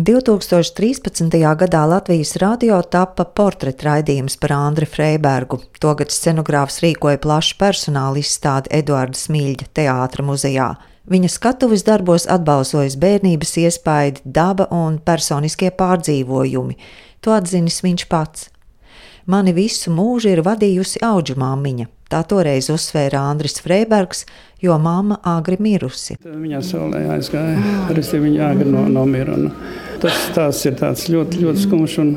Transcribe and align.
2013. 0.00 1.56
gadā 1.56 1.84
Latvijas 1.84 2.36
radio 2.40 2.78
tappa 2.82 3.24
portreta 3.24 3.84
raidījums 3.84 4.38
par 4.40 4.54
Andri 4.56 4.86
Freibergu. 4.88 5.58
Togad 5.76 6.08
scenogrāfs 6.14 6.80
rīkoja 6.80 7.20
plašu 7.20 7.58
personāla 7.60 8.22
izstādi 8.22 8.72
Eduarda 8.78 9.18
Smilģa 9.18 9.66
teātra 9.76 10.24
muzejā. 10.24 10.70
Viņa 11.10 11.32
skatuves 11.34 11.84
darbos 11.84 12.24
atbalsojas 12.32 12.96
bērnības 12.96 13.52
iespaidi, 13.60 14.24
daba 14.24 14.70
un 14.72 14.96
personiskie 15.04 15.68
pārdzīvojumi. 15.68 16.78
To 17.20 17.36
atzinis 17.36 17.82
viņš 17.84 18.08
pats. 18.08 18.48
Mani 19.28 19.52
visu 19.52 19.92
mūžu 19.92 20.32
ir 20.32 20.40
vadījusi 20.46 21.04
auģu 21.04 21.36
māmiņa. 21.36 21.90
Tā 22.10 22.24
toreiz 22.26 22.66
uzsvēra 22.72 23.20
Andris 23.30 23.60
Freibergs, 23.62 24.24
jo 24.64 24.74
mamma 24.82 25.20
agri 25.22 25.60
mirusi. 25.62 26.16
Viņa 26.24 26.64
saulē 26.66 27.04
aizgāja, 27.14 27.60
arī 27.92 28.02
viņa 28.24 28.48
agri 28.48 28.72
no, 28.72 28.88
nomira. 28.90 29.36
Tas 30.00 30.20
tās 30.32 30.62
ir 30.64 30.78
ļoti, 30.80 31.42
ļoti 31.44 31.62
skumjš 31.66 31.96
un 32.00 32.14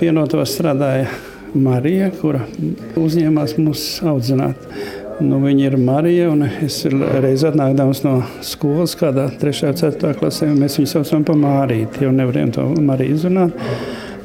pienotos 0.00 0.56
strādāja 0.56 1.06
Marija, 1.54 2.08
kura 2.18 2.40
uzņēmās 2.98 3.54
mūs 3.58 3.84
audzināt. 4.06 4.66
Nu, 5.20 5.38
viņa 5.44 5.66
ir 5.68 5.76
Marija, 5.78 6.30
un 6.32 6.46
es 6.48 6.80
reiz 6.90 7.44
atnākdams 7.46 8.02
no 8.06 8.16
skolas, 8.46 8.96
kādā 8.98 9.28
3. 9.42 9.62
un 9.68 9.78
4. 9.78 10.12
klasē, 10.18 10.48
mēs 10.56 10.78
viņu 10.80 10.90
saucam 10.94 11.26
par 11.28 11.38
Mārīti, 11.38 12.06
jo 12.06 12.12
nevarējām 12.16 12.54
to 12.56 12.66
Mariju 12.88 13.18
izrunāt. 13.18 13.66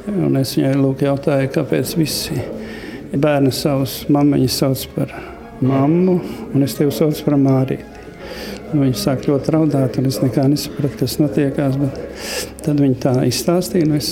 Un 0.10 0.38
es 0.42 0.56
viņai 0.58 0.76
lūk, 0.80 1.04
jautāju, 1.06 1.52
kāpēc 1.60 1.98
visi 2.00 2.40
bērni 3.14 3.52
savus 3.54 4.04
mammiņas 4.10 4.62
sauc 4.64 4.88
par 4.96 5.14
mammu, 5.62 6.22
un 6.56 6.66
es 6.66 6.78
tevi 6.78 6.96
saucu 6.96 7.28
par 7.28 7.38
Māriju. 7.42 7.95
Nu, 8.74 8.82
viņa 8.82 8.98
sāk 9.00 9.28
ļoti 9.30 9.54
raudāt, 9.54 10.00
un 10.00 10.10
es 10.10 10.18
nekā 10.24 10.48
nesapratu, 10.52 10.98
kas 11.04 11.20
notiekās. 11.22 11.78
Tad 12.66 12.82
viņa 12.82 13.02
tā 13.04 13.14
izstāstīja, 13.30 13.88
un 13.88 14.00
es 14.00 14.10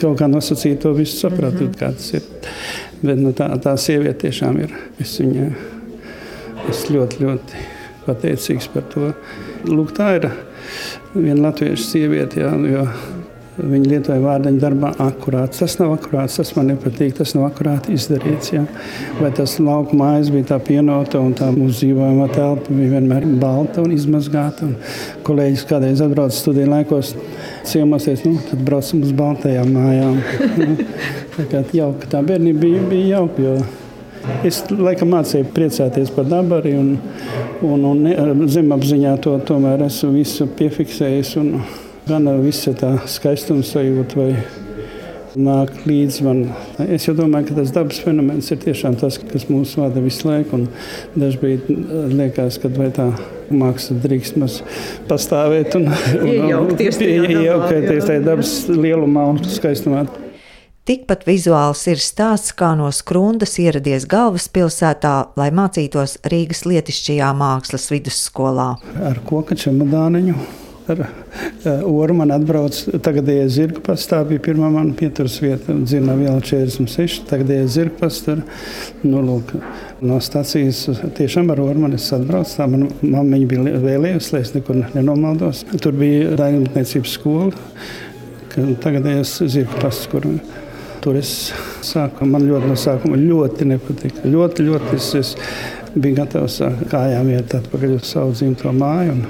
kaut 0.00 0.18
kā 0.18 0.28
nosacīju 0.30 0.80
to 0.82 0.92
visu, 0.96 1.16
sapratu, 1.16 1.64
mm 1.64 1.68
-hmm. 1.68 1.78
kā 1.78 1.92
tas 1.92 2.14
ir. 2.14 2.22
Bet 3.02 3.18
nu, 3.18 3.32
tā, 3.32 3.48
tā 3.62 3.76
sieviete 3.76 4.26
tiešām 4.26 4.60
ir. 4.60 4.74
Es 5.00 5.20
viņai 5.20 5.52
ļoti, 6.90 7.16
ļoti 7.24 7.64
pateicīgs 8.06 8.68
par 8.72 8.82
to. 8.82 9.12
Lūk, 9.64 9.92
tā 9.96 10.14
ir 10.16 10.30
viena 11.14 11.48
latviešu 11.48 11.84
sieviete. 11.84 12.40
Jā, 12.40 12.52
jo, 12.72 12.86
Viņi 13.52 13.90
lietoja 13.90 14.20
vārdiņu 14.22 14.60
darbā 14.62 14.94
akurāts. 15.04 15.58
Tas 15.60 15.74
nav 15.76 15.90
akurāts, 15.98 16.38
tas 16.38 16.54
man 16.56 16.70
nepatīk, 16.72 17.12
tas 17.18 17.34
nav 17.36 17.50
akurāti 17.50 17.92
izdarīts. 17.92 18.54
Ja? 18.54 18.62
Vai 19.18 19.28
tas 19.36 19.58
lauka 19.60 19.96
mājas 19.98 20.30
bija 20.32 20.54
tā 20.54 20.58
pienota 20.64 21.20
un 21.20 21.34
tā 21.36 21.50
mūsu 21.52 21.82
dzīvojamā 21.82 22.30
telpa 22.32 22.72
bija 22.72 22.94
vienmēr 22.94 23.26
balta 23.42 23.84
un 23.84 23.92
izmazgāta. 23.92 24.70
Un 24.70 25.20
kolēģis 25.28 25.66
kādreiz 25.68 26.00
atbrauc 26.00 26.32
studiju 26.32 26.72
laikos 26.72 27.12
ciemosies, 27.68 28.24
nu, 28.24 28.40
tad 28.48 28.64
braucam 28.64 29.04
uz 29.04 29.12
baltajām 29.20 29.76
mājām. 29.76 30.18
tā 31.36 31.48
kā 31.52 31.62
jauka, 31.76 32.08
tā 32.16 32.24
bērnība 32.24 32.64
bija, 32.64 32.82
bija 32.88 33.14
jauka. 33.18 33.46
Jo 33.50 33.60
Es 34.46 34.60
laikam 34.70 35.10
mācīju 35.12 35.48
priecāties 35.54 36.10
par 36.14 36.28
dabu 36.30 36.54
arī, 36.60 36.76
un, 36.78 36.92
un, 37.66 37.86
un 38.06 38.44
zemapziņā 38.50 39.16
to 39.22 39.34
tomēr 39.48 39.82
esmu 39.88 40.12
visu 40.14 40.46
piefiksējis. 40.58 41.32
Un, 41.42 41.56
Gan 42.08 42.26
visa 42.42 42.72
tā 42.74 42.96
skaistuma 43.06 43.62
sajūta 43.62 44.18
vai 44.18 44.30
nāk 45.38 45.84
līdzi 45.86 46.24
man. 46.26 46.40
Es 46.82 47.06
domāju, 47.06 47.48
ka 47.48 47.58
tas 47.60 47.72
dabas 47.74 48.00
fenomens 48.02 48.50
ir 48.52 48.58
tiešām 48.62 48.96
tas, 49.00 49.18
kas 49.30 49.46
mūs 49.50 49.76
vada 49.78 50.02
visu 50.02 50.28
laiku. 50.28 50.64
Dažkārt 51.14 51.70
liekas, 52.12 52.58
ka 52.62 52.70
vai 52.74 52.90
tā 52.94 53.08
māksla 53.52 53.98
drīkst 54.02 54.40
mums 54.40 54.58
pastāvēt 55.08 55.76
un 55.78 55.88
iejaukties 56.26 56.98
tajā 57.00 58.20
dabas 58.28 58.56
lielumā 58.68 59.28
un 59.34 59.40
skaistumā. 59.46 60.06
Tikpat 60.82 61.22
vizuāls 61.28 61.84
ir 61.86 62.00
stāsts, 62.02 62.50
kā 62.58 62.72
no 62.74 62.88
skrundas 62.90 63.54
ieradies 63.62 64.08
galvaspilsētā, 64.10 65.12
lai 65.38 65.52
mācītos 65.54 66.16
Rīgas 66.26 66.64
lietišķajā 66.66 67.28
mākslas 67.38 67.86
vidusskolā. 67.94 68.72
Ar 69.06 69.22
koka 69.28 69.54
čemodāniņu 69.62 70.61
ar 70.90 71.02
uh, 71.04 71.82
oru 71.86 72.16
man 72.18 72.32
atbrauc 72.34 72.76
tagadējais 73.04 73.56
zirgpasts. 73.56 74.08
Tā 74.10 74.22
bija 74.28 74.42
pirmā 74.42 74.70
mana 74.72 74.94
pieturas 74.98 75.36
vieta. 75.42 75.74
Dzirnā 75.76 76.16
viela 76.18 76.38
46, 76.40 77.26
tagadējais 77.30 77.76
zirgpasts. 77.76 78.24
Tur, 78.26 78.42
nu, 79.04 79.22
lūk, 79.26 79.54
no 80.02 80.18
stācijas 80.22 80.84
tiešām 81.18 81.52
ar 81.54 81.62
oru 81.64 81.84
man 81.84 81.98
es 81.98 82.08
atbraucu. 82.14 82.56
Tā 82.58 82.68
man 82.70 82.88
mammiņa 83.00 83.50
bija 83.52 83.84
vēlējusi, 83.86 84.34
lai 84.34 84.42
es 84.46 84.54
nekur 84.56 84.82
nenomaldos. 84.96 85.64
Tur 85.82 85.96
bija 85.98 86.34
daļrunātniecības 86.40 87.16
skola, 87.18 87.68
tagadējais 88.82 89.38
zirgpasts, 89.54 90.10
kur 90.12 90.28
tur 91.02 91.18
es 91.18 91.52
sāku. 91.84 92.26
Man 92.28 92.46
ļoti 92.46 92.70
no 92.70 92.78
sākuma 92.78 93.18
ļoti 93.18 93.66
nepatika. 93.72 94.26
Ļoti, 94.28 94.66
ļoti 94.68 94.98
es, 94.98 95.08
es 95.18 95.32
biju 95.94 96.16
gatavs 96.20 96.60
kājām 96.92 97.32
iet 97.34 97.54
atpakaļ 97.58 97.96
uz 97.98 98.06
savu 98.12 98.34
dzimto 98.36 98.72
māju. 98.76 99.16
Un, 99.16 99.24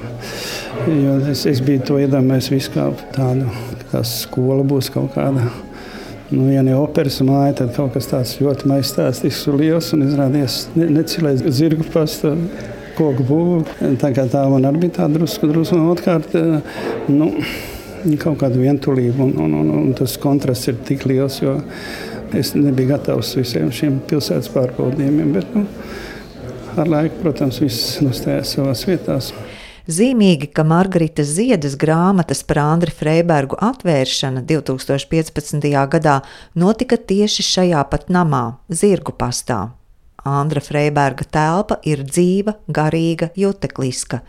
Jo 0.83 1.19
es, 1.31 1.45
es 1.47 1.61
biju 1.63 1.83
to 1.87 1.97
iedomājies 2.03 2.49
visu 2.51 2.73
kā 2.75 2.89
tādu, 3.15 3.47
ka 3.93 4.01
skola 4.07 4.65
būs 4.67 4.89
kaut 4.91 5.13
kāda. 5.15 5.45
Nu, 6.33 6.47
ja 6.51 6.63
ne 6.65 6.75
operas 6.75 7.21
māja, 7.23 7.53
tad 7.61 7.75
kaut 7.77 7.93
kas 7.95 8.09
tāds 8.11 8.33
ļoti 8.43 8.67
maistāstisks 8.71 9.47
un 9.53 9.61
liels 9.61 9.93
un 9.95 10.03
izrādījās 10.09 10.57
ne, 10.75 10.89
necilais 10.97 11.45
zirgu 11.55 11.87
pasta 11.93 12.33
koku 12.97 13.27
būvu. 13.29 13.61
Tā 14.01 14.11
kā 14.17 14.25
tā 14.33 14.43
man 14.51 14.67
arī 14.67 14.87
bija 14.87 14.97
tā 15.03 15.09
drusku, 15.13 15.51
drusku. 15.53 15.79
Un 15.79 15.93
otrkārt, 15.93 16.35
nu, 17.13 17.31
kaut 18.25 18.41
kāda 18.43 18.59
vientulība 18.59 19.23
un, 19.29 19.37
un, 19.45 19.57
un, 19.61 19.73
un 19.85 19.97
tas 19.99 20.17
kontrasts 20.19 20.73
ir 20.73 20.83
tik 20.89 21.07
liels, 21.07 21.39
jo 21.45 21.61
es 22.35 22.57
nebiju 22.57 22.95
gatavs 22.95 23.37
visiem 23.39 23.71
šiem 23.71 24.03
pilsētas 24.11 24.51
pārbaudījumiem. 24.57 25.35
Bet, 25.37 25.55
nu, 25.55 25.67
ar 26.75 26.91
laiku, 26.91 27.23
protams, 27.23 27.63
viss 27.63 28.01
nostājās 28.03 28.57
savās 28.57 28.89
vietās. 28.89 29.35
Zīmīgi, 29.91 30.47
ka 30.55 30.63
Margaritas 30.63 31.33
Ziedas 31.35 31.75
grāmatas 31.75 32.45
par 32.47 32.61
Andri 32.63 32.93
Freibergu 32.95 33.57
atvēršana 33.59 34.45
2015. 34.47 35.67
gadā 35.91 36.21
notika 36.55 36.95
tieši 36.97 37.43
šajā 37.49 37.83
pat 37.91 38.07
namā, 38.07 38.59
Zirgu 38.71 39.15
pastā. 39.19 39.73
Andra 40.23 40.63
Freiberga 40.63 41.27
telpa 41.27 41.81
ir 41.83 42.05
dzīva, 42.07 42.55
garīga, 42.71 43.33
jutekliska 43.35 44.21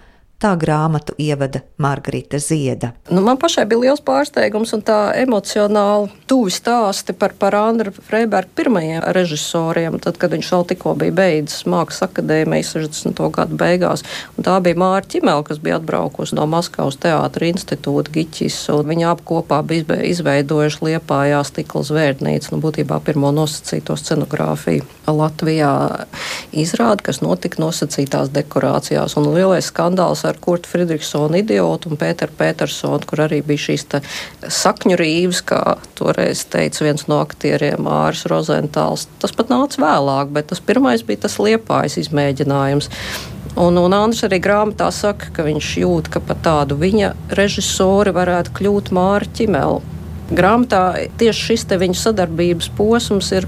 Tā 0.43 0.57
grāmatu 0.59 1.13
ievada 1.23 1.61
Margarita 1.79 2.35
Zieda. 2.35 2.89
Nu, 3.07 3.21
man 3.23 3.37
pašai 3.39 3.63
bija 3.63 3.79
liels 3.79 4.01
pārsteigums 4.03 4.73
un 4.75 4.81
tā 4.83 4.97
emocionāli 5.15 6.09
tuvi 6.27 6.51
stāsti 6.51 7.15
par, 7.15 7.31
par 7.39 7.55
Andru 7.55 7.93
Freibergu 7.95 8.51
pirmajiem 8.57 9.05
režisoriem, 9.15 9.95
tad, 10.03 10.19
kad 10.19 10.35
viņš 10.35 10.49
vēl 10.51 10.65
tikko 10.73 10.97
bija 10.99 11.15
beidzis 11.15 11.63
Mākslas 11.63 12.09
akadēmiju 12.09 12.67
60. 12.73 13.21
gadu 13.37 13.59
beigās. 13.61 14.03
Un 14.35 14.43
tā 14.43 14.57
bija 14.65 14.81
Māra 14.83 15.07
Ķimela, 15.07 15.45
kas 15.47 15.61
bija 15.63 15.77
atbraukusi 15.79 16.35
no 16.35 16.49
Maskavas 16.51 16.99
teātra 16.99 17.47
institūta 17.47 18.11
Giķis, 18.11 18.59
un 18.75 18.91
viņi 18.91 19.07
ap 19.13 19.23
kopā 19.23 19.61
bija 19.63 20.01
izveidojuši 20.09 20.89
Liepājā 20.89 21.39
stikla 21.47 21.85
zvērdnīcu, 21.87 22.51
nu, 22.51 22.59
būtībā 22.67 22.99
pirmo 23.07 23.31
nosacīto 23.31 23.95
scenogrāfiju 23.95 24.83
Latvijā 25.07 25.71
izrādi, 26.51 27.07
kas 27.07 27.23
notika 27.23 27.63
nosacītās 27.63 28.35
dekorācijās. 28.35 29.15
Un 29.19 29.31
lielais 29.35 29.71
skandāls 29.71 30.23
ar 30.27 30.32
ar 30.33 30.39
Kurtu 30.43 30.71
Friedrichsonu 30.71 31.39
idiotu 31.39 31.91
un 31.91 31.99
Pēteru 32.01 32.33
Petersonu, 32.37 33.03
kur 33.07 33.23
arī 33.27 33.43
bija 33.45 33.67
šīs 33.69 33.85
sakņu 34.49 34.97
rīves, 34.99 35.43
kā 35.45 35.77
toreiz 35.97 36.43
teica 36.51 36.87
viens 36.87 37.05
no 37.07 37.21
aktieriem 37.23 37.85
Māris 37.85 38.25
Rozentāls. 38.31 39.07
Tas 39.21 39.35
pat 39.37 39.53
nāca 39.53 39.85
vēlāk, 39.85 40.33
bet 40.35 40.51
tas 40.51 40.63
pirmais 40.63 41.05
bija 41.05 41.25
tas 41.27 41.39
liepājas 41.41 41.99
izmēģinājums. 42.03 42.89
Un, 43.53 43.77
un 43.77 43.93
Andris 43.93 44.23
arī 44.25 44.39
grāmatā 44.41 44.87
saka, 44.89 45.29
ka 45.35 45.45
viņš 45.45 45.67
jūt, 45.83 46.09
ka 46.13 46.21
pat 46.25 46.41
tādu 46.45 46.77
viņa 46.79 47.11
režisori 47.37 48.13
varētu 48.15 48.53
kļūt 48.57 48.89
Māra 48.97 49.29
Ķimela. 49.29 49.81
Grāmatā 50.33 50.83
tieši 51.19 51.51
šis 51.51 51.67
viņa 51.69 51.99
sadarbības 51.99 52.71
posms 52.73 53.29
ir 53.37 53.45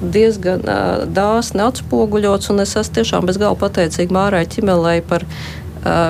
diezgan 0.00 0.64
uh, 0.64 1.04
dāsni 1.08 1.64
atspoguļots, 1.66 2.50
un 2.52 2.64
es 2.64 2.74
esmu 2.76 2.96
tiešām 2.98 3.28
bez 3.28 3.40
gala 3.40 3.56
pateicīga 3.60 4.16
Mārai 4.16 4.44
Ķimelei 4.48 5.02
par 5.04 5.26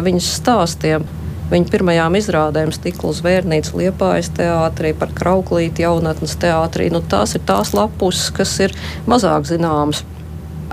viņas 0.06 0.32
stāstiem. 0.40 1.06
Viņa 1.46 1.70
pirmajām 1.70 2.16
izrādēm 2.18 2.72
stikla 2.74 3.12
zvērnīca 3.14 3.76
Liepājas 3.78 4.32
teātrī, 4.34 4.90
par 4.98 5.12
krauklīti 5.14 5.84
jaunatnes 5.84 6.34
teātrī. 6.42 6.88
Nu, 6.90 7.04
tās 7.06 7.36
ir 7.38 7.44
tās 7.46 7.70
lapus, 7.76 8.24
kas 8.34 8.56
ir 8.66 8.74
mazāk 9.06 9.46
zināmas. 9.46 10.02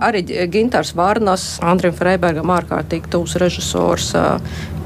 Arī 0.03 0.23
Gintars 0.51 0.95
Vārnas, 0.97 1.45
Andrim 1.61 1.93
Freibergam 1.93 2.49
ārkārtīgi 2.55 3.11
tuvs 3.13 3.37
režisors. 3.39 4.09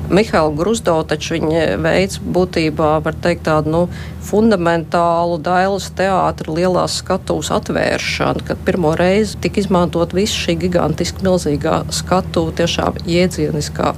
Mihaila 0.10 0.54
Grusdo, 0.56 0.96
taču 1.04 1.36
viņa 1.36 1.64
veids 1.84 2.22
būtībā, 2.24 2.92
var 3.04 3.16
teikt, 3.24 3.44
tādu 3.48 3.74
nu, 3.74 3.82
fundamentālu 4.24 5.36
dailes 5.44 5.90
teātra 5.98 6.54
lielās 6.56 7.00
skatuves 7.02 7.52
atvēršanu, 7.52 8.46
kad 8.48 8.62
pirmo 8.68 8.94
reizi 8.96 9.36
tika 9.44 9.60
izmantot 9.64 10.16
visa 10.16 10.38
šī 10.46 10.58
gigantiski 10.64 11.28
milzīgā 11.28 11.82
skatu 11.96 12.48
tiešām 12.56 13.02
iedzieniskā 13.04 13.92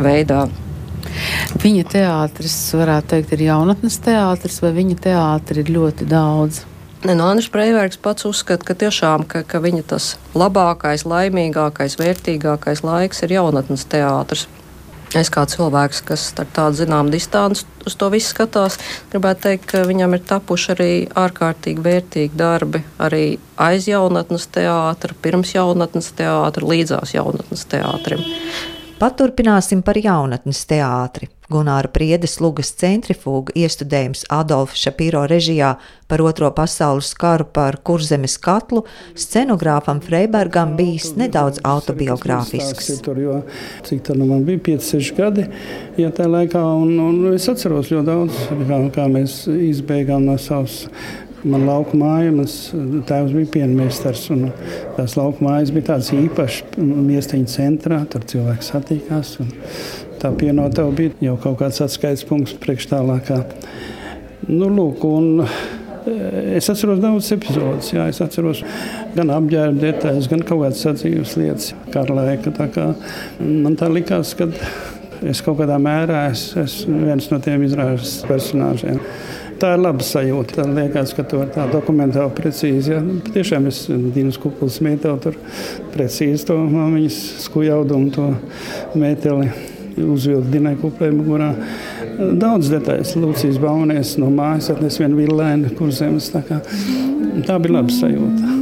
veidā. 0.00 0.48
Viņa 1.60 1.86
teātris, 1.90 2.56
varētu 2.76 3.14
teikt, 3.14 3.32
ir 3.34 3.46
jaunatnes 3.48 3.96
teātris, 4.04 4.60
vai 4.62 4.74
viņa 4.76 4.98
teātris 5.08 5.64
ir 5.64 5.72
ļoti 5.72 6.08
daudz? 6.10 6.64
Ne, 7.00 7.14
no 7.16 7.30
Andris 7.32 7.48
Breibergs 7.48 7.96
pats 7.96 8.26
uzskata, 8.28 8.66
ka 8.68 8.74
tiešām 8.76 9.24
ka, 9.24 9.40
ka 9.48 9.62
viņa 9.64 9.86
tas 9.88 10.12
labākais, 10.36 11.06
laimīgākais, 11.08 11.96
vērtīgākais 11.96 12.84
laiks 12.84 13.24
ir 13.24 13.38
jaunatnes 13.38 13.86
teātris. 13.88 14.44
Es 15.10 15.26
kā 15.26 15.42
cilvēks, 15.42 16.04
kas 16.06 16.28
ar 16.38 16.46
tādu 16.54 16.78
zināmu 16.78 17.10
distanci 17.10 17.64
uz 17.86 17.96
to 17.98 18.10
visu 18.12 18.30
skatās, 18.30 18.76
gribētu 19.10 19.48
teikt, 19.48 19.64
ka 19.72 19.82
viņam 19.88 20.14
ir 20.14 20.22
tapuši 20.28 20.70
arī 20.76 20.92
ārkārtīgi 21.18 21.82
vērtīgi 21.82 22.38
darbi 22.38 22.84
arī 23.02 23.24
aiz 23.58 23.88
jaunatnes 23.90 24.46
teātra, 24.54 25.16
pirms 25.22 25.56
jaunatnes 25.56 26.12
teātra, 26.14 26.70
līdzās 26.74 27.16
jaunatnes 27.16 27.66
teātrim. 27.72 28.22
Paturpināsim 29.02 29.82
par 29.82 29.98
jaunatnes 29.98 30.62
teātri. 30.70 31.26
Gunāra 31.50 31.90
Priedes 31.90 32.36
lugas 32.38 32.70
centrifūga 32.78 33.54
iestudējums 33.58 34.22
Adolfa 34.30 34.78
Šapīro 34.78 35.24
režijā 35.30 35.72
par 36.10 36.22
Otro 36.22 36.50
pasaules 36.54 37.10
karu 37.18 37.46
par 37.50 37.80
kurzemes 37.86 38.36
katlu 38.42 38.84
scenogrāfam 39.18 40.02
Freibergam 40.04 40.76
bijis 40.78 41.12
nedaudz 41.18 41.58
autobiogrāfisks. 41.66 42.92
Tur, 43.02 43.18
jo, 43.18 43.40
cik 43.86 44.04
tā 44.06 44.14
nu 44.18 44.28
man 44.30 44.44
bija 44.46 44.62
5-6 44.70 45.16
gadi, 45.18 45.48
ja 45.98 46.12
tā 46.14 46.28
laikā, 46.30 46.62
un, 46.84 46.94
un 47.08 47.34
es 47.34 47.48
atceros 47.50 47.90
ļoti 47.90 48.08
daudz, 48.12 48.44
kā, 48.70 48.78
kā 48.94 49.08
mēs 49.10 49.42
izbeigām 49.50 50.30
no 50.30 50.38
savas 50.38 50.84
Man 51.40 51.62
lauka 51.64 51.96
māja, 51.96 52.32
mans 52.36 52.54
tēvs 53.08 53.32
bija 53.32 53.48
pienmēstars. 53.54 54.26
Tās 54.98 55.14
lauka 55.16 55.40
mājas 55.46 55.70
bija 55.72 55.94
tādas 55.94 56.10
īpašas, 56.12 56.76
miestiņa 56.76 57.48
centrā. 57.48 58.02
Tur 58.12 58.26
cilvēki 58.28 58.66
satīkās. 58.66 59.30
Tā 60.20 60.30
pienotava 60.36 60.92
bija 60.92 61.14
jau 61.24 61.36
kaut 61.40 61.60
kāds 61.62 61.80
atskaites 61.84 62.26
punkts 62.28 62.56
priekš 62.60 62.90
tālākā. 62.92 63.40
Nu, 64.48 64.68
lūk, 64.68 65.04
un, 65.08 65.44
e, 65.44 65.48
Es 66.56 66.68
atceros 66.72 67.00
daudzas 67.00 67.32
epizodes. 67.36 67.90
Jā, 67.92 68.06
es 68.08 68.20
atceros 68.24 68.62
gan 69.16 69.30
apģērba 69.34 69.80
detaļas, 69.80 70.28
gan 70.32 70.44
kaut 70.48 70.64
kādas 70.64 70.80
sadzīves 70.84 71.36
lietas, 71.40 71.74
kā 71.92 72.04
laika. 72.08 72.52
Tā 72.56 72.68
kā 72.72 72.86
man 73.40 73.76
tā 73.80 73.88
likās, 73.92 74.32
ka 74.36 74.48
es 75.20 75.42
kaut 75.44 75.60
kādā 75.60 75.76
mērā 75.80 76.30
esmu 76.32 77.04
viens 77.04 77.28
no 77.30 77.40
tiem 77.44 77.64
izrādes 77.68 78.22
personāžiem 78.28 79.00
tā 79.60 79.74
ir 79.76 79.82
laba 79.82 80.04
sajūta. 80.04 80.56
Tā 80.60 80.66
liekas, 80.68 81.12
ka 81.16 81.24
vari 81.32 81.52
tā 81.54 81.66
dokumentāli 81.70 82.32
precīzi. 82.36 82.94
Ja? 82.94 83.00
Tiešām 83.34 83.68
es 83.70 83.82
Dienas 83.90 84.40
kupulis 84.40 84.80
mētelu 84.84 85.20
tur 85.20 85.36
precīzi 85.94 86.46
to 86.48 86.56
māmiņas 86.64 87.18
skujaudumu, 87.44 88.08
to 88.14 88.30
mēteli 88.98 89.50
uzvilkt 90.04 90.50
Dienai 90.52 90.76
kuplē 90.80 91.10
mugurā. 91.14 91.50
Daudz 92.18 92.70
detaļas. 92.72 93.16
Lūcijas 93.20 93.60
Baunies 93.62 94.16
no 94.20 94.30
mājas 94.34 94.72
atnes 94.74 95.00
vienu 95.00 95.20
villaini, 95.20 95.74
kur 95.76 95.92
zemes. 95.94 96.30
Tā, 96.34 96.44
kā, 96.46 96.62
tā 97.46 97.60
bija 97.60 97.80
laba 97.80 98.00
sajūta. 98.00 98.58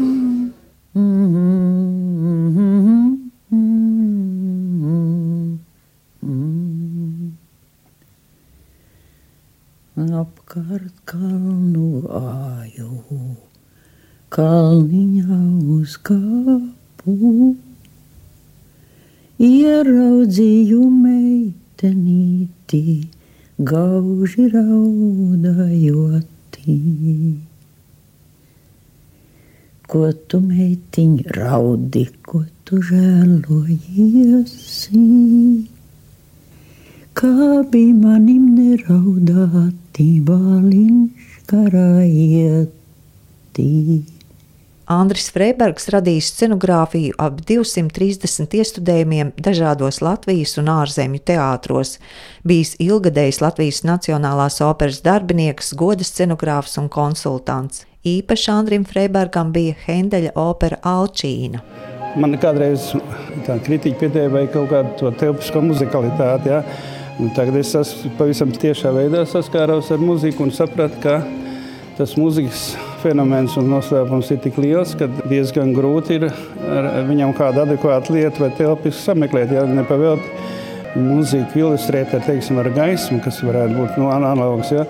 apkārt 10.49 10.95
kalnu 11.05 12.03
āju, 12.19 12.89
kalniņā 14.35 15.39
uz 15.77 15.97
kapu. 16.09 17.57
Ieraudzīju 19.39 20.81
meitenīti, 21.03 22.83
gauži 23.71 24.49
raudājoti. 24.55 25.97
Ko 29.89 30.05
tu 30.29 30.41
meitiņ 30.45 31.13
raudi, 31.39 32.05
ko 32.27 32.45
tu 32.65 32.75
žēlojiesi? 32.91 34.45
Kā 37.19 37.35
bija 37.73 37.95
manim 38.05 38.45
neraudāt? 38.59 39.79
bāliņš 39.99 41.25
karājietī. 41.51 42.69
Andris 44.89 45.27
Freibergs 45.29 45.91
radījis 45.93 46.31
scenogrāfiju 46.33 47.19
ap 47.21 47.43
230 47.45 48.55
iestudējumiem 48.57 49.35
dažādos 49.37 49.99
Latvijas 50.01 50.55
un 50.63 50.71
ārzemju 50.73 51.21
teātros, 51.29 51.99
bijis 52.41 52.73
ilgadējs 52.81 53.43
Latvijas 53.45 53.83
Nacionālās 53.85 54.63
operas 54.65 55.03
darbinieks, 55.05 55.75
goda 55.77 56.09
scenogrāfs 56.09 56.81
un 56.81 56.89
konsultants. 56.89 57.85
Īpaši 58.09 58.51
Andrim 58.55 58.89
Freibergam 58.89 59.53
bija 59.53 59.77
Hendeļa 59.85 60.33
opera 60.41 60.81
Alčīna. 60.81 61.61
Man 62.17 62.41
kādreiz 62.41 62.89
tā 63.45 63.61
kritika 63.69 64.07
piedēvēja 64.07 64.55
kaut 64.57 64.73
kādu 64.73 65.13
telpisko 65.21 65.67
muzikalitāti. 65.69 66.55
Ja? 66.55 66.65
Un 67.21 67.37
tagad 67.37 67.61
es 67.61 67.77
esmu 67.77 68.17
pavisam 68.17 68.57
tiešā 68.57 68.97
veidā 68.97 69.29
saskāros 69.29 69.93
ar 69.93 70.01
muziku 70.01 70.49
un 70.49 70.55
sapratu, 70.55 71.03
ka 71.05 71.21
tas 72.01 72.17
mūzikas 72.17 72.71
fenomens 73.03 73.57
un 73.61 73.69
noslēpums 73.73 74.31
ir 74.35 74.41
tik 74.45 74.59
liels, 74.63 74.95
ka 74.99 75.09
diezgan 75.31 75.75
grūti 75.77 76.19
ir 76.19 76.29
viņam 77.09 77.35
kādu 77.39 77.65
adekvātu 77.65 78.17
lietu 78.17 78.45
vai 78.45 78.53
telpisku 78.59 79.01
sameklēt. 79.03 79.53
Ja 79.55 79.67
nepavēlti 79.69 80.99
mūziku 80.99 81.63
ilustrēt 81.63 82.15
ar, 82.17 82.25
teiksim, 82.27 82.59
ar 82.63 82.71
gaismu, 82.75 83.21
kas 83.25 83.43
varētu 83.45 83.77
būt 83.77 84.01
nu, 84.01 84.09
analogs. 84.11 84.73
Ja. 84.75 84.87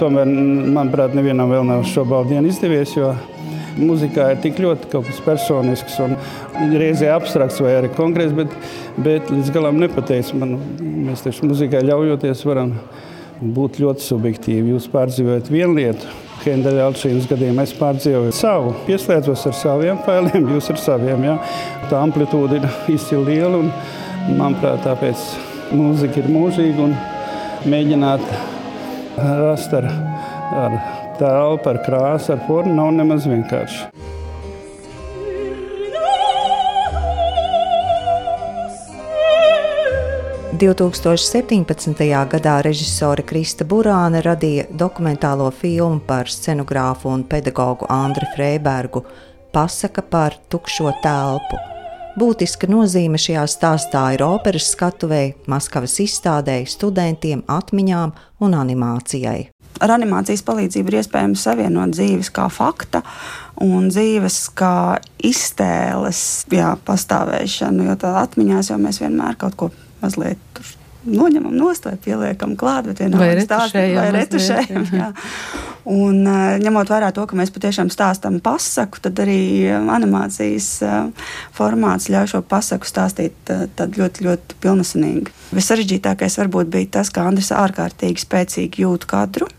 Tomēr, 0.00 0.26
manuprāt, 0.26 1.14
nevienam 1.16 1.52
vēl 1.52 1.66
nav 1.68 1.84
šo 1.90 2.06
baldienu 2.08 2.50
izdevies, 2.50 2.96
jo 2.96 3.12
Mūzikā 3.74 4.28
ir 4.30 4.38
tik 4.42 4.60
ļoti 4.62 4.86
kaut 4.92 5.08
kas 5.08 5.16
personisks 5.24 5.96
un 6.02 6.12
reizē 6.78 7.08
abstrakts 7.10 7.58
vai 7.62 7.72
arī 7.80 7.88
konkrēts, 7.96 8.34
bet, 8.36 8.52
bet 9.02 9.32
līdz 9.32 9.50
galam 9.54 9.80
nepateicis. 9.82 10.30
Man, 10.38 10.60
mēs 11.08 11.24
taču 11.24 11.48
mūzikai 11.48 11.82
ļaujoties 11.82 12.44
varam 12.46 12.76
būt 13.40 13.80
ļoti 13.82 14.04
subjektīvi. 14.04 14.74
Jūs 14.74 14.86
pārdzīvojat 14.92 15.50
vienu 15.52 15.78
lietu, 15.78 16.12
Hendeļa 16.44 16.88
Alčīnas 16.90 17.28
gadījumā 17.30 17.64
es 17.64 17.72
pārdzīvoju 17.78 18.34
savu, 18.36 18.74
pieslēdzos 18.84 19.46
ar 19.48 19.56
saviem 19.56 20.00
failiem, 20.04 20.50
jūs 20.52 20.68
ar 20.74 20.80
saviem. 20.82 21.24
Ja? 21.24 21.38
Tā 21.90 22.02
amplitūda 22.04 22.60
ir 22.60 22.68
izcili 22.96 23.38
liela 23.38 23.62
un, 23.62 23.72
manuprāt, 24.36 24.84
tāpēc 24.84 25.24
mūzika 25.74 26.20
ir 26.20 26.30
mūžīga 26.34 26.84
un 26.84 26.96
mēģināt 27.70 28.24
rast 29.16 29.72
ar, 29.80 29.88
ar 30.66 30.80
telpa, 31.20 31.74
ar 31.74 31.84
krāsu, 31.86 32.34
ar 32.34 32.44
formu 32.48 32.76
nav 32.76 32.92
nemaz 32.98 33.30
vienkārši.– 33.30 33.86
2017. 40.54 42.26
gadā 42.30 42.62
režisore 42.62 43.24
Krista 43.26 43.64
Burāne 43.66 44.20
radīja 44.22 44.68
dokumentālo 44.70 45.48
filmu 45.50 45.98
par 46.06 46.30
scenogrāfu 46.30 47.10
un 47.10 47.24
pedagogu 47.26 47.88
Andriu 47.90 48.28
Freibergu 48.36 49.02
Pasaka 49.52 50.02
par 50.02 50.36
tukšo 50.48 50.92
telpu. 51.02 51.58
Būtiska 52.14 52.70
nozīme 52.70 53.18
šajā 53.18 53.48
stāstā 53.50 54.04
ir 54.14 54.22
operas 54.22 54.70
skatuvei, 54.76 55.34
Maskavas 55.50 55.98
izstādēji, 56.04 56.70
studentiem, 56.70 57.42
atmiņām 57.50 58.14
un 58.46 58.54
animācijai 58.54 59.50
ar 59.82 59.90
animācijas 59.96 60.44
palīdzību 60.46 60.92
ir 60.92 60.98
iespējams 61.00 61.44
savienot 61.48 61.94
dzīves 61.96 62.30
kā 62.34 62.46
fakta 62.52 63.02
un 63.64 63.88
dzīves 63.90 64.38
kā 64.54 65.00
iztēles 65.18 66.20
jā, 66.54 66.74
pastāvēšanu. 66.86 67.88
Jo 67.90 67.96
tādā 67.98 68.22
atmiņās 68.28 68.70
jau 68.70 68.78
mēs 68.80 69.02
vienmēr 69.02 69.34
kaut 69.40 69.58
ko 69.58 69.70
mazliet 70.04 70.64
noņemam 71.04 71.52
nost 71.56 71.84
vai 71.84 71.96
pieliekam 72.00 72.54
klāt, 72.56 72.88
bet 72.88 73.02
vienalga 73.02 73.44
stāstām 73.44 73.90
vai 73.98 74.10
retušējam. 74.14 74.86
Jā. 74.96 75.08
Un, 75.92 76.22
ņemot 76.64 76.88
vērā 76.88 77.10
to, 77.12 77.26
ka 77.28 77.36
mēs 77.36 77.52
patiešām 77.52 77.90
stāstām 77.92 78.38
pasaku, 78.44 79.02
tad 79.04 79.20
arī 79.20 79.68
animācijas 79.68 80.68
formāts 81.52 82.08
ļauj 82.12 82.30
šo 82.32 82.40
pasaku 82.48 82.88
stāstīt 82.88 83.52
ļoti, 83.76 84.24
ļoti 84.24 84.58
pilnesinīgi. 84.64 85.34
Visarežģītākais 85.52 86.40
varbūt 86.40 86.72
bija 86.72 86.94
tas, 87.00 87.12
ka 87.12 87.26
Andris 87.28 87.52
ārkārtīgi 87.52 88.24
spēcīgi 88.24 88.86
jūt 88.86 89.04
kadru. 89.10 89.50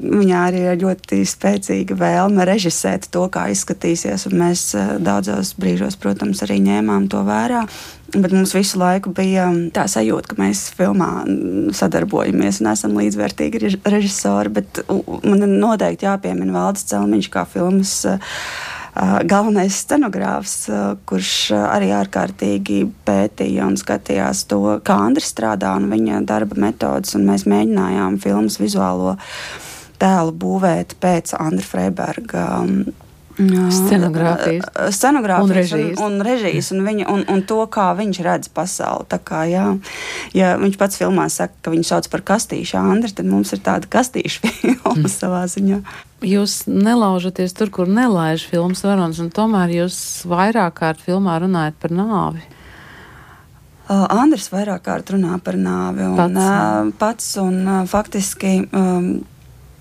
Viņā 0.00 0.38
arī 0.48 0.60
ir 0.64 0.78
ļoti 0.80 1.18
spēcīga 1.28 1.96
vēlme 2.00 2.46
režisēt 2.48 3.10
to, 3.12 3.26
kā 3.32 3.50
izskatīsies. 3.52 4.30
Mēs 4.32 4.70
eh, 4.78 4.94
daudzos 5.02 5.52
brīžos, 5.60 5.98
protams, 6.00 6.40
arī 6.46 6.56
ņēmām 6.64 7.10
to 7.12 7.20
vērā. 7.26 7.66
Bet 8.14 8.32
mums 8.32 8.54
visu 8.56 8.80
laiku 8.80 9.12
bija 9.14 9.50
tā 9.76 9.84
sajūta, 9.90 10.32
ka 10.32 10.40
mēs 10.40 10.64
filmā 10.78 11.10
sadarbojamies 11.76 12.62
un 12.62 12.72
esam 12.72 12.96
līdzvērtīgi 12.96 13.76
režisori. 13.84 14.54
Bet 14.56 14.82
man 14.88 15.46
noteikti 15.60 16.08
jāpiemina 16.08 16.56
Valdis 16.56 16.88
Celmiņš 16.90 17.30
kā 17.36 17.44
filmas 17.52 17.94
eh, 18.08 18.42
galvenais 19.28 19.84
scenogrāfs, 19.84 20.58
kurš 21.06 21.34
arī 21.60 21.92
ārkārtīgi 22.00 22.86
pētīja 23.06 23.68
un 23.68 23.76
skatījās 23.78 24.46
to, 24.50 24.64
kā 24.80 24.96
Andris 25.04 25.28
strādā 25.34 25.76
un 25.76 25.92
viņa 25.92 26.24
darba 26.26 26.56
metodas. 26.68 27.14
Mēs 27.20 27.44
mēģinājām 27.44 28.16
filmas 28.24 28.58
vizuālo 28.64 29.18
tēlu 30.00 30.34
būvēt 30.40 30.96
pēc 31.02 31.36
Andra 31.38 31.66
Freiberga 31.66 32.48
Scenogrāfijas. 33.70 34.64
Scenogrāfijas 34.90 35.48
un 35.48 35.54
režijas. 35.56 35.98
Un, 35.98 36.12
un, 36.12 36.24
režijas 36.24 36.70
un, 36.74 36.82
viņa, 36.84 37.06
un, 37.08 37.24
un 37.30 37.42
to, 37.48 37.60
kā 37.72 37.88
viņš 37.96 38.20
redz 38.26 38.50
pasauli. 38.52 39.06
Tā 39.08 39.20
kā, 39.22 39.44
jā, 39.48 39.64
ja 40.36 40.52
viņš 40.60 40.76
pats 40.80 41.00
filmā 41.00 41.28
saka, 41.32 41.54
ka 41.62 41.72
viņu 41.72 41.88
sauc 41.88 42.10
par 42.12 42.24
kastīšu 42.32 42.76
Andri, 42.80 43.12
tad 43.16 43.28
mums 43.30 43.54
ir 43.56 43.62
tāda 43.64 43.88
kastīšu 43.90 44.44
filma 44.60 44.96
mm. 44.98 45.10
savā 45.12 45.44
ziņā. 45.50 45.80
Jūs 46.26 46.62
nelaužaties 46.68 47.56
tur, 47.56 47.72
kur 47.72 47.88
nelaiž 47.88 48.44
filmas 48.50 48.84
varonis, 48.84 49.22
un 49.24 49.32
tomēr 49.32 49.72
jūs 49.78 49.96
vairāk 50.28 50.76
kārt 50.82 51.04
filmā 51.06 51.38
runājat 51.40 51.80
par 51.80 51.96
nāvi. 51.96 52.44
Uh, 53.90 54.04
Andris 54.20 54.52
vairāk 54.52 54.84
kārt 54.86 55.08
runā 55.10 55.40
par 55.42 55.56
nāvi 55.58 56.04
un 56.06 56.18
pats, 56.18 56.44
uh, 56.44 56.90
pats 57.00 57.30
un 57.42 57.56
uh, 57.64 57.80
faktiski. 57.90 58.60
Um, 58.70 59.14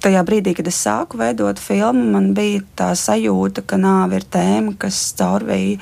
tajā 0.03 0.23
brīdī, 0.27 0.55
kad 0.57 0.69
es 0.69 0.79
sāku 0.85 1.19
veidot 1.19 1.59
filmu, 1.61 2.05
man 2.13 2.31
bija 2.37 2.63
tā 2.79 2.93
sajūta, 2.97 3.65
ka 3.67 3.79
nāve 3.81 4.19
ir 4.19 4.25
tēma, 4.31 4.75
kas 4.79 5.01
caurvīja 5.19 5.79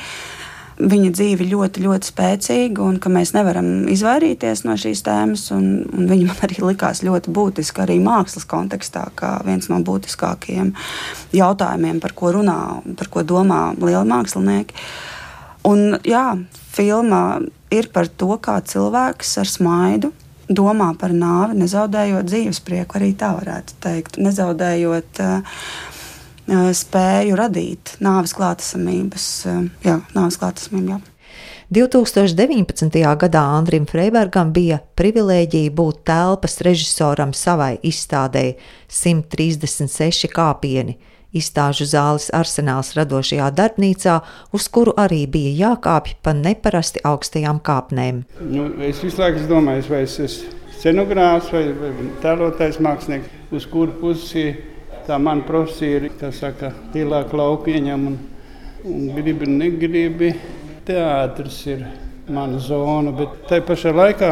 viņa 0.77 1.09
dzīve 1.09 1.47
ļoti, 1.49 1.81
ļoti 1.87 2.09
spēcīga, 2.11 2.83
un 2.85 2.99
ka 3.01 3.09
mēs 3.09 3.33
nevaram 3.33 3.87
izvairīties 3.89 4.61
no 4.67 4.75
šīs 4.77 5.01
tēmas. 5.05 5.47
Un, 5.55 5.69
un 5.89 6.09
viņa 6.09 6.27
man 6.29 6.43
arī 6.45 6.61
likās 6.61 7.01
ļoti 7.05 7.33
būtiska 7.33 7.85
arī 7.85 7.97
mākslas 8.03 8.45
kontekstā, 8.49 9.07
kā 9.17 9.37
viens 9.47 9.69
no 9.71 9.79
būtiskākajiem 9.85 10.73
jautājumiem, 11.37 12.01
par 12.03 12.13
ko 12.17 12.35
runā, 12.37 12.59
par 12.99 13.09
ko 13.13 13.25
domā 13.25 13.71
lieli 13.79 14.05
mākslinieki. 14.11 14.77
Un, 15.67 15.97
jā, 16.07 16.37
filma 16.77 17.23
ir 17.73 17.89
par 17.93 18.07
to, 18.07 18.37
kā 18.39 18.59
cilvēks 18.61 19.33
ar 19.41 19.49
smaidu 19.49 20.13
domā 20.49 20.93
par 20.99 21.13
nāvi, 21.15 21.57
nezaudējot 21.61 22.27
dzīves 22.27 22.61
prieku, 22.65 22.97
arī 22.99 23.11
tā 23.19 23.33
varētu 23.37 23.77
teikt, 23.83 24.17
nezaudējot 24.21 25.21
uh, 25.23 25.61
spēju 26.77 27.37
radīt 27.39 27.97
nāves 28.03 28.33
klātesamības, 28.37 29.27
uh, 29.51 29.61
jā, 29.85 29.99
nāves 30.15 30.39
klātesamību. 30.39 30.97
Jā. 30.97 31.01
2019. 31.67 33.01
gadā 33.19 33.41
Andrim 33.57 33.83
Freibergam 33.89 34.53
bija 34.55 34.79
privilēģija 34.95 35.73
būt 35.75 36.05
telpas 36.07 36.61
režisoram 36.63 37.33
savai 37.35 37.73
izstādēji 37.83 38.55
136 38.87 40.31
kāpieni 40.31 40.95
izstāžu 41.37 41.87
zāles 41.89 42.29
arsenāls 42.35 42.93
radošajā 42.97 43.49
darbnīcā, 43.57 44.19
uz 44.53 44.67
kuru 44.73 44.93
arī 44.97 45.23
bija 45.31 45.55
jākāpj 45.63 46.17
pa 46.25 46.35
neparasti 46.37 47.03
augstajām 47.07 47.61
kāpnēm. 47.63 48.23
Nu, 48.41 48.69
es 48.83 49.01
visu 49.05 49.21
laiku 49.21 49.47
domāju, 49.49 49.87
vai 49.93 50.05
es 50.05 50.19
esmu 50.23 50.55
scenogrāfs 50.77 51.49
vai, 51.53 51.63
vai 51.77 51.91
tēlotājs 52.21 52.81
mākslinieks, 52.83 53.31
uz 53.55 53.65
kuru 53.69 53.95
pusi 54.01 54.51
tā 55.07 55.17
mana 55.21 55.45
profesija 55.47 56.01
ir, 56.01 56.09
kā 56.19 56.29
saka, 56.35 56.73
lielāka 56.93 57.37
lauka 57.39 57.71
ieņem 57.71 58.05
un, 58.11 58.17
un 58.91 59.09
gribi, 59.15 59.49
negribi. 59.49 60.31
Teātris 60.87 61.57
ir 61.67 61.81
mana 62.31 62.61
zona, 62.63 63.11
bet 63.15 63.41
tai 63.49 63.59
pašā 63.65 63.91
laikā 63.95 64.31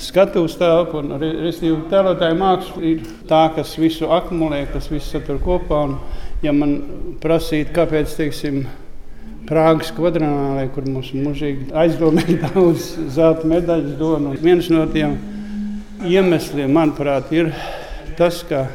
skatuves 0.00 0.56
telpa 0.60 1.00
un 1.00 1.14
respektīvi 1.20 1.88
tēlotāja 1.90 2.36
māksla 2.38 2.84
ir 2.86 3.02
tā, 3.28 3.46
kas 3.56 3.74
visu 3.80 4.10
akumulē, 4.12 4.64
kas 4.72 4.88
visu 4.92 5.16
satur 5.16 5.40
kopā. 5.44 5.84
Un, 5.88 5.96
ja 6.44 6.54
man 6.56 6.78
prasītu, 7.22 7.74
kāpēc, 7.76 8.14
teiksim, 8.18 8.64
Prāgas 9.50 9.88
kvadrānālē, 9.96 10.66
kur 10.70 10.84
mums 10.86 11.08
mūžīgi 11.16 11.72
aizdomīgi 11.74 12.36
daudz 12.44 12.92
zelta 13.10 13.48
medaļas 13.50 13.96
dod. 13.98 14.28
Viens 14.44 14.68
no 14.70 14.84
tiem 14.92 15.16
iemesliem, 16.06 16.70
manuprāt, 16.76 17.32
ir 17.34 17.50
tas, 18.18 18.42
ka, 18.46 18.66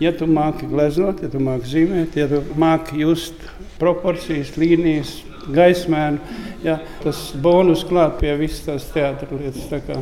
ja 0.00 0.14
tu 0.16 0.28
māki 0.30 0.68
gleznot, 0.70 1.20
ja 1.20 1.30
tu 1.32 1.42
māki 1.42 1.72
zīmēt, 1.72 2.16
ja 2.16 2.30
tu 2.30 2.40
māki 2.56 3.02
just 3.02 3.42
proporcijas, 3.80 4.54
līnijas, 4.56 5.18
gaismēnu, 5.52 6.38
ja, 6.64 6.78
tas 7.02 7.28
bonus 7.42 7.84
klāt 7.86 8.16
pie 8.22 8.32
visas 8.40 8.64
tās 8.66 8.88
teātras 8.94 9.36
lietas. 9.36 10.00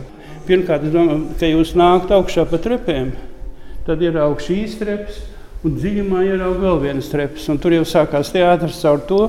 Pirmkārt, 0.48 0.84
es 0.84 0.92
domāju, 0.92 1.34
ka 1.40 1.48
jūs 1.48 1.74
nākat 1.78 2.14
augšā 2.18 2.44
pa 2.50 2.60
trepēm. 2.60 3.12
Tad 3.86 4.02
ir 4.04 4.16
augšas 4.20 4.52
īstenības, 4.54 5.20
un 5.64 5.76
dziļumā 5.78 6.22
ir 6.28 6.46
vēl 6.60 6.80
viens 6.82 7.10
treps. 7.12 7.48
Tur 7.60 7.76
jau 7.76 7.84
sākās 7.88 8.32
teātris 8.32 8.80
caur 8.82 9.02
to, 9.08 9.20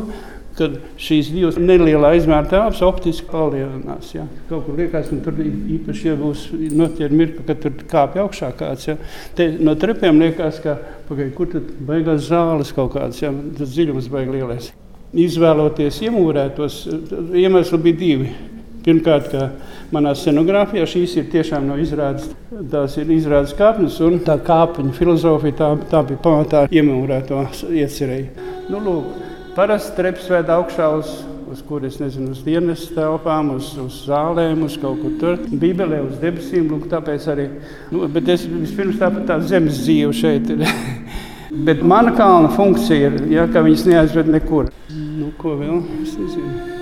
ka 0.55 0.69
šīs 1.01 1.31
divas 1.35 1.57
nelielā 1.59 2.13
izmēra 2.15 2.47
telpas 2.51 2.81
optiski 2.85 3.27
palielinās. 3.27 4.13
Ja. 4.15 4.23
Kaut 4.49 4.67
kur 4.67 4.79
liekas, 4.79 5.09
ka 5.11 5.19
tur 5.25 5.41
īpaši 5.43 6.07
ja 6.07 6.15
būs 6.19 6.45
noķer 6.53 7.15
mirkli, 7.15 7.43
kad 7.47 7.61
tur 7.63 7.75
kāpj 7.91 8.23
augšā 8.23 8.51
kāds. 8.59 8.87
Ja. 8.87 8.97
Te, 9.35 9.49
no 9.59 9.75
trepiem 9.79 10.19
liekas, 10.23 10.61
ka 10.63 10.77
pagai, 11.09 11.29
kur 11.35 11.51
tad 11.51 11.71
beigās 11.87 12.29
zāles 12.29 12.71
kaut 12.75 12.93
kāds, 12.95 13.19
ja. 13.23 13.33
tas 13.59 13.75
dziļums 13.75 14.11
beigas 14.11 14.37
lielais. 14.37 14.71
Izvēloties 15.25 16.01
iemūrētos, 16.07 16.81
iemesli 17.35 17.83
bija 17.83 17.99
divi. 17.99 18.33
Pirmkārt, 18.85 19.31
manā 19.93 20.11
scenogrāfijā 20.13 20.85
šīs 20.89 21.15
ir 21.17 21.29
tiešām 21.33 21.65
no 21.65 21.77
izrādes, 21.81 22.27
tās 22.71 22.97
ir 23.01 23.09
izrādes 23.15 23.55
kāpnes, 23.57 23.97
un 24.05 24.19
tā 24.25 24.37
kāpņu 24.45 24.93
filozofija 24.93 25.57
tā, 25.57 25.69
tā 25.89 26.03
bija 26.05 26.21
pamatā 26.21 26.65
iemūrēto 26.69 27.41
iecerēju. 27.73 28.49
Nu, 28.69 28.81
lūk, 28.85 29.23
parasti 29.57 29.97
treps 29.97 30.29
vēd 30.29 30.53
augšā 30.53 30.91
uz 30.99 31.15
uz 31.51 31.61
kuriem 31.61 31.91
nezinu, 31.99 32.31
uz 32.33 32.41
dienas 32.43 32.87
telpām, 32.95 33.51
uz, 33.55 33.69
uz 33.79 34.01
zālēm, 34.09 34.65
uz 34.65 34.77
kaut 34.81 35.01
kur 35.01 35.13
tur. 35.21 35.37
Bībelē 35.61 36.01
uz 36.03 36.17
debesīm, 36.21 36.67
lūk, 36.71 36.87
tāpēc 36.91 37.27
arī. 37.31 37.47
Nu, 37.93 38.09
bet 38.11 38.29
es 38.33 38.47
vispirms 38.49 38.99
tā, 39.01 39.11
tā 39.29 39.39
zemes 39.45 39.83
dzīve 39.85 40.13
šeit 40.17 40.51
bet 41.67 41.83
mana 41.83 42.15
kalna 42.17 42.51
funkcija 42.55 43.11
ir, 43.11 43.19
ja, 43.31 43.49
ka 43.51 43.63
viņas 43.65 43.89
neaizved 43.89 44.31
nekur. 44.37 44.71
Nu, 44.91 45.31
ko 45.39 45.59
vēl? 45.61 45.83
Es 46.03 46.17
nezinu. 46.19 46.74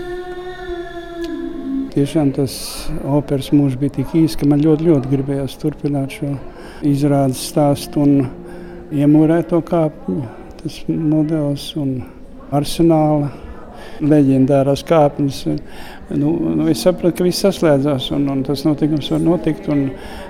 Tiešām 1.94 2.32
tas 2.34 2.54
operas 3.06 3.52
mūžs 3.54 3.76
bija 3.78 3.94
tik 4.00 4.16
īss, 4.18 4.34
ka 4.40 4.48
man 4.50 4.64
ļoti, 4.66 4.88
ļoti 4.88 5.12
gribējās 5.12 5.60
turpināt 5.62 6.16
šo 6.18 6.32
izrādes 6.90 7.44
stāstu 7.52 8.02
un 8.02 8.16
iemūrēt 8.98 9.52
to 9.52 9.60
kāpņu, 9.68 10.24
tas 10.64 10.80
modelis 10.90 11.68
un 11.78 11.92
arsenāla 12.50 13.30
leģendārās 14.04 14.84
kāpnes. 14.88 15.44
Nu, 16.14 16.34
nu, 16.58 16.68
es 16.70 16.84
sapratu, 16.84 17.16
ka 17.18 17.26
viss 17.26 17.44
saslēdzās 17.46 18.10
un, 18.14 18.28
un 18.30 18.44
tas 18.46 18.66
notikums 18.68 19.10
var 19.14 19.24
notikt. 19.24 19.70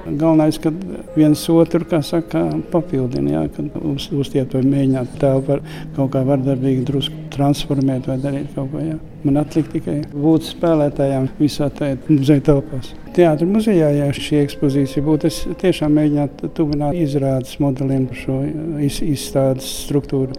Galvenais, 0.05 0.59
ka 0.61 0.71
viens 1.15 1.43
otru 1.51 2.01
saka, 2.03 2.45
papildina, 2.71 3.37
jā, 3.37 3.43
kad 3.55 3.77
uz, 3.81 4.09
uztiet 4.15 4.53
vai 4.55 4.63
mēģināt 4.67 5.17
tēlu 5.21 5.45
par 5.47 5.63
kaut 5.95 6.13
kā 6.13 6.23
vardarbīgi 6.27 6.85
drusku 6.87 7.23
transformēt 7.33 8.07
vai 8.07 8.19
darīt 8.21 8.53
kaut 8.55 8.71
ko. 8.71 8.83
Jā. 8.83 8.99
Man 9.23 9.39
atlika 9.39 9.71
tikai 9.77 9.97
būt 10.11 10.49
spēlētājām 10.49 11.29
visā 11.39 11.69
tajā 11.71 11.97
muzeja 12.09 12.43
telpās. 12.49 12.91
Teātris 13.15 13.49
muzejā, 13.49 13.91
ja 13.95 14.09
šī 14.13 14.41
ekspozīcija 14.43 15.05
būtu, 15.05 15.29
es 15.29 15.41
tiešām 15.61 15.93
mēģinātu 15.95 16.49
tuvināt 16.57 16.97
izrādes 16.99 17.55
modeliem 17.63 18.07
par 18.09 18.19
šo 18.19 18.39
iz, 18.83 18.99
izstādes 19.05 19.69
struktūru. 19.85 20.35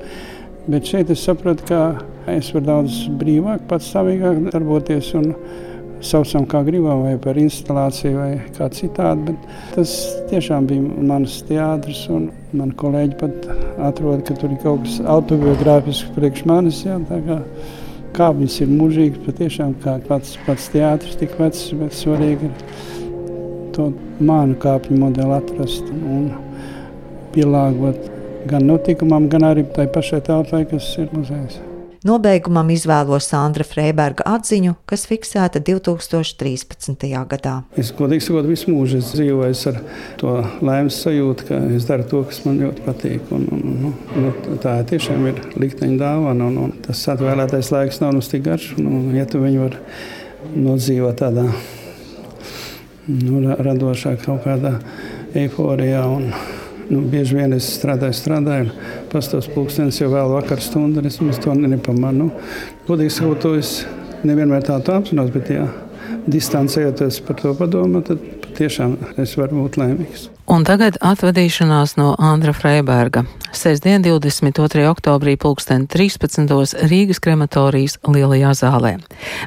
Bet 0.69 0.89
šeit 0.89 1.13
es 1.13 1.25
saprotu, 1.25 1.65
ka 1.69 1.81
es 2.33 2.51
varu 2.55 2.65
daudz 2.67 2.99
brīvāk, 3.21 3.67
patstāvīgāk 3.69 4.51
darboties 4.53 5.13
un 5.19 5.33
saucam 6.05 6.45
kā 6.49 6.61
gribam, 6.67 7.05
vai 7.05 7.15
par 7.21 7.39
instalāciju, 7.41 8.15
vai 8.19 8.31
kā 8.57 8.69
citādi. 8.73 9.33
Bet 9.33 9.75
tas 9.77 9.95
tiešām 10.31 10.69
bija 10.69 11.07
mans 11.11 11.39
teātris, 11.49 12.05
un 12.13 12.29
mani 12.53 12.77
kolēģi 12.81 13.19
pat 13.21 13.49
atrod, 13.91 14.25
ka 14.27 14.37
tur 14.39 14.53
ir 14.53 14.61
kaut 14.65 14.85
kas 14.85 15.01
autobiogrāfisks 15.17 16.13
priekš 16.17 16.47
manis. 16.51 16.85
Jā, 16.87 16.99
kā, 17.09 17.41
kāpnes 18.17 18.61
ir 18.63 18.73
mūžīgas, 18.73 19.25
patiešām 19.27 19.77
kā 19.85 19.99
pats, 20.09 20.37
pats 20.47 20.71
teātris 20.75 21.19
tik 21.21 21.37
vecs, 21.41 21.67
bet 21.81 21.97
svarīgi 21.97 22.51
ir 22.51 22.57
to 23.75 23.91
mānu 24.23 24.59
kāpņu 24.63 25.01
modeli 25.01 25.39
atrast 25.41 25.89
un 25.91 26.29
pielāgot 27.35 28.11
gan 28.47 28.67
notikumam, 28.69 29.29
gan 29.33 29.49
arī 29.51 29.65
tai 29.75 29.89
pašai 29.91 30.23
telpai, 30.27 30.67
kas 30.71 30.93
ir 31.01 31.09
muzejs. 31.17 31.63
Nobeigumam 32.05 32.69
izvēlos 32.69 33.31
Sandra 33.31 33.65
Freiberga 33.65 34.27
atziņu, 34.29 34.75
kas 34.85 35.07
fiksēta 35.09 35.63
2013. 35.65 37.07
gadā. 37.31 37.55
Es 37.81 37.95
godīgi 37.97 38.27
sakot, 38.27 38.45
visu 38.45 38.75
mūžu 38.75 38.99
dzīvoju 39.01 39.57
ar 39.71 39.79
to 40.21 40.35
laimes 40.61 40.99
sajūtu, 41.01 41.47
ka 41.49 41.61
es 41.73 41.87
daru 41.89 42.05
to, 42.11 42.21
kas 42.29 42.43
man 42.45 42.59
ļoti 42.61 42.85
patīk. 42.85 43.33
Un, 43.33 43.47
un, 43.57 43.65
un, 43.89 43.95
un, 44.21 44.59
tā 44.61 44.75
tiešām 44.91 45.25
ir 45.31 45.41
likteņa 45.57 45.97
dāvana, 46.03 46.51
un, 46.51 46.59
un 46.67 46.75
tas 46.85 47.01
atvēlētais 47.15 47.73
laiks 47.73 48.03
nav 48.05 48.13
mums 48.19 48.29
tik 48.29 48.45
garš. 48.51 48.75
Un, 48.77 48.91
un, 48.99 49.07
ja 49.17 49.25
tu 49.25 49.41
viņu 49.41 49.65
vari 49.65 50.61
nodzīvot 50.61 51.23
tādā 51.23 51.47
nu, 53.09 53.41
radošā 53.65 54.19
kaut 54.21 54.45
kādā 54.45 54.77
eiforijā 55.41 56.05
un 56.19 56.29
Nu, 56.91 57.01
bieži 57.09 57.39
vien 57.39 57.55
es 57.57 57.67
strādāju, 57.79 58.17
strādāju, 58.19 58.73
pastos 59.13 59.49
pulkstenis 59.53 60.01
jau 60.03 60.11
vēl 60.13 60.35
vakar 60.35 60.61
stundu, 60.61 61.01
un 61.01 61.09
es 61.33 61.41
to 61.41 61.55
nepamanu. 61.57 62.29
Godīgi 62.89 63.15
sakot, 63.17 63.41
to 63.41 63.55
es 63.61 63.73
nevienmēr 64.25 64.67
tādu 64.67 64.93
apzinos, 64.93 65.33
bet 65.33 65.53
jā, 65.55 65.65
distancējoties 66.29 67.23
par 67.25 67.41
to 67.41 67.55
padomu, 67.57 68.03
tad 68.05 68.44
tiešām 68.59 68.97
es 69.21 69.35
varu 69.39 69.65
būt 69.65 69.79
laimīgs. 69.81 70.29
Un 70.51 70.65
tagad 70.67 70.99
atvadīšanās 71.01 71.97
no 71.97 72.11
Andra 72.21 72.53
Freiberga. 72.53 73.25
Sestdien, 73.55 74.03
22. 74.05 74.85
oktobrī, 74.91 75.37
pulksten 75.41 75.87
13. 75.89 76.77
Rīgas 76.91 77.21
krematorijas 77.25 77.97
lielajā 78.05 78.53
zālē. 78.59 78.95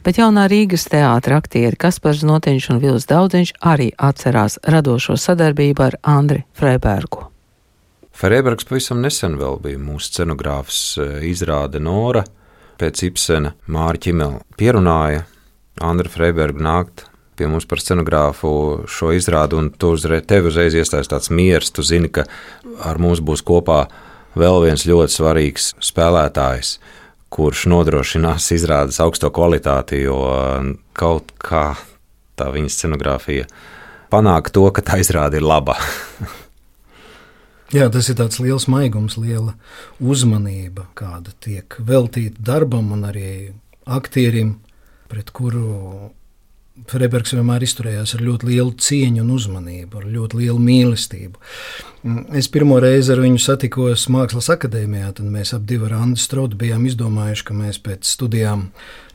Bet 0.05 0.17
jaunā 0.17 0.47
Rīgas 0.49 0.87
teātra 0.89 1.37
aktieri 1.41 1.77
Kaspars 1.77 2.23
Notiņš 2.27 2.69
un 2.73 2.81
Vils 2.83 3.07
Daudziņš 3.09 3.55
arī 3.61 3.91
atcerās 3.97 4.57
radošo 4.65 5.17
sadarbību 5.21 5.85
ar 5.85 5.99
Andri 6.17 6.43
Freibergu. 6.57 7.27
Freibergs 8.17 8.65
pavisam 8.65 9.03
nesen 9.03 9.35
vēl 9.37 9.59
bija 9.61 9.77
mūsu 9.77 10.09
scenogrāfs 10.09 10.79
izrāde 11.27 11.83
Nora. 11.83 12.23
Pēc 12.77 13.03
Ibsena 13.09 13.53
Mārķa 13.69 14.09
Imela 14.13 14.41
pierunāja 14.57 15.27
Andru 15.81 16.09
Freibergu 16.09 16.61
nākt 16.65 17.05
pie 17.37 17.49
mums 17.49 17.67
par 17.69 17.81
scenogrāfu 17.83 18.51
šo 18.89 19.13
izrādi, 19.15 19.57
un 19.59 19.69
tu 19.71 19.93
uzreiz, 19.95 20.25
tev 20.29 20.49
uzreiz 20.49 20.75
iestājas 20.77 21.11
tāds 21.11 21.31
miers. 21.33 21.71
Tu 21.73 21.85
zini, 21.85 22.09
ka 22.11 22.25
ar 22.83 22.99
mums 23.01 23.21
būs 23.23 23.45
kopā 23.45 23.85
vēl 24.37 24.63
viens 24.65 24.85
ļoti 24.89 25.17
svarīgs 25.19 25.71
spēlētājs, 25.85 26.77
kurš 27.33 27.65
nodrošinās 27.71 28.51
izrādes 28.55 28.99
augsto 29.03 29.31
kvalitāti, 29.33 30.03
jo 30.05 30.19
kaut 30.97 31.33
kā 31.43 31.71
tā 32.37 32.51
viņa 32.53 32.73
scenogrāfija 32.73 33.47
panāk 34.13 34.51
to, 34.55 34.67
ka 34.71 34.83
tā 34.85 35.01
izrāde 35.03 35.41
ir 35.41 35.45
laba. 35.47 35.77
Jā, 37.75 37.89
tas 37.91 38.07
ir 38.07 38.15
tāds 38.15 38.39
liels 38.39 38.69
maigums, 38.71 39.17
liela 39.19 39.57
uzmanība, 39.99 40.85
kāda 40.95 41.33
tiek 41.43 41.75
veltīta 41.83 42.39
darbam 42.39 42.93
un 42.95 43.03
arī 43.09 43.31
aktierim, 43.83 44.53
pret 45.11 45.33
kuru 45.35 46.13
Freibergs 46.85 47.33
vienmēr 47.33 47.63
izturējās 47.65 48.13
ar 48.15 48.21
ļoti 48.23 48.47
lielu 48.51 48.73
cieņu 48.85 49.23
un 49.23 49.31
uzmanību, 49.33 49.97
ar 49.99 50.05
ļoti 50.13 50.41
lielu 50.43 50.59
mīlestību. 50.61 51.39
Mm, 52.03 52.19
es 52.37 52.49
pirmo 52.53 52.77
reizi 52.83 53.11
ar 53.15 53.21
viņu 53.23 53.41
satikos 53.41 54.05
Mākslas 54.13 54.51
akadēmijā, 54.53 55.09
tad 55.17 55.31
mēs 55.33 55.55
abi 55.57 55.79
ar 55.81 55.95
Andu 55.97 56.21
Straudu 56.21 56.59
bijām 56.59 56.85
izdomājuši, 56.87 57.45
ka 57.47 57.57
mēs 57.57 57.81
pēc 57.83 58.07
studijām 58.07 58.67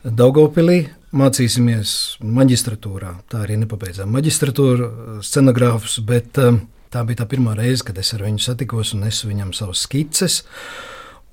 Daugopilī 0.03 0.81
mācīsimies 1.15 1.95
maģistratūrā. 2.21 3.13
Tā 3.31 3.45
arī 3.45 3.57
nepabeidzām 3.63 4.11
maģistratūru 4.11 4.89
scenogrāfus, 5.23 6.01
bet 6.05 6.41
um, 6.43 6.65
tā 6.93 7.05
bija 7.07 7.23
tā 7.23 7.29
pirmā 7.31 7.55
reize, 7.57 7.85
kad 7.87 7.97
es 8.01 8.11
ar 8.17 8.25
viņu 8.27 8.43
satikos 8.43 8.91
un 8.97 9.07
es 9.07 9.23
viņam 9.25 9.53
savus 9.55 9.85
skices. 9.87 10.41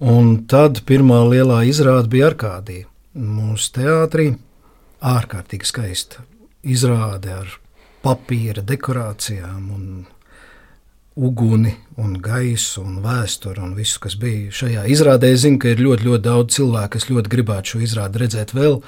Un 0.00 0.46
tad 0.48 0.84
pirmā 0.88 1.24
lielā 1.28 1.64
izrāde 1.68 2.08
bija 2.12 2.30
Arkādija 2.30 2.86
mūsu 3.18 3.74
teātrī 3.74 4.30
ārkārtīgi 5.00 5.68
skaista 5.68 6.24
izrāde 6.62 7.32
ar 7.32 7.52
papīra 8.04 8.64
dekorācijām 8.64 9.68
un 9.74 9.84
uguni 11.20 11.72
un 12.00 12.14
gaisu 12.22 12.80
un 12.84 13.00
vēsturi 13.04 13.60
un 13.60 13.74
visu, 13.76 13.98
kas 14.00 14.14
bija 14.20 14.52
šajā 14.54 14.86
izrādē. 14.94 15.32
Es 15.34 15.42
zinu, 15.44 15.58
ka 15.60 15.72
ir 15.72 15.82
ļoti, 15.82 16.06
ļoti 16.06 16.24
daudz 16.24 16.56
cilvēku, 16.56 16.92
kas 16.94 17.08
ļoti 17.10 17.32
gribētu 17.34 17.74
šo 17.74 17.80
izrādi 17.84 18.22
redzēt 18.22 18.54
vēl, 18.56 18.78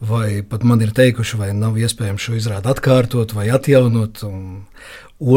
vai 0.00 0.40
pat 0.42 0.64
man 0.66 0.82
ir 0.82 0.94
teikuši, 0.96 1.38
vai 1.38 1.52
nav 1.54 1.78
iespējams 1.78 2.24
šo 2.24 2.38
izrādi 2.38 2.72
atkārtot 2.72 3.34
vai 3.36 3.46
atjaunot. 3.54 4.24
Un 4.26 4.64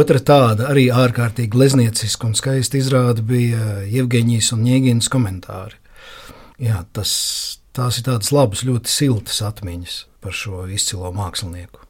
otra 0.01 0.21
tāda 0.23 0.71
arī 0.71 0.87
ārkārtīgi 0.89 1.51
gleznieciska 1.51 2.29
un 2.31 2.37
skaista 2.39 2.79
izrāde 2.79 3.25
bija 3.25 3.83
Jevgeņijas 3.91 4.53
un 4.55 4.65
Ņēginas 4.69 5.11
komentāri. 5.13 5.77
Jā, 6.61 6.83
tas, 6.93 7.11
tās 7.77 7.99
ir 7.99 8.07
tādas 8.07 8.31
labas, 8.35 8.65
ļoti 8.67 8.91
siltas 8.91 9.41
atmiņas 9.45 9.97
par 10.21 10.35
šo 10.35 10.65
izcilo 10.71 11.11
mākslinieku. 11.15 11.85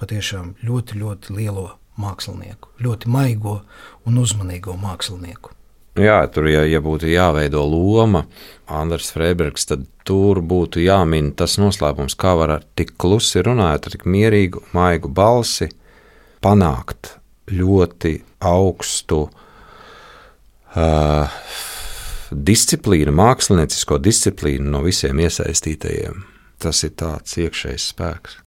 Patiešām 0.00 0.54
ļoti, 0.64 1.00
ļoti 1.02 1.36
lielo 1.36 1.66
mākslinieku, 2.00 2.70
ļoti 2.80 3.10
maigo 3.12 3.60
un 4.08 4.20
uzmanīgo 4.22 4.76
mākslinieku. 4.80 5.52
Jā, 6.00 6.20
tur, 6.32 6.46
ja, 6.48 6.62
ja 6.64 6.78
būtu 6.80 7.10
jāveido 7.10 7.64
loma, 7.66 8.22
Andris 8.70 9.10
Freibergs, 9.12 9.66
tad 9.66 9.82
tur 10.06 10.38
būtu 10.40 10.80
jāmin 10.84 11.32
tas 11.36 11.58
noslēpums, 11.60 12.14
kā 12.14 12.36
var 12.38 12.54
ar 12.54 12.62
tik 12.78 12.94
klusi 13.00 13.42
runājot, 13.44 13.88
ar 13.88 13.96
tik 13.96 14.06
mierīgu, 14.06 14.62
maigu 14.76 15.10
balsi 15.10 15.68
panākt 16.40 17.16
ļoti 17.50 18.14
augstu 18.46 19.24
uh, 19.26 21.26
disciplīnu, 22.30 23.14
māksliniecisko 23.16 23.98
disciplīnu 24.02 24.70
no 24.74 24.84
visiem 24.86 25.22
iesaistītajiem 25.22 26.26
tas 26.60 26.84
ir 26.84 26.94
tāds 27.00 27.38
iekšējs 27.40 27.90
spēks. 27.94 28.36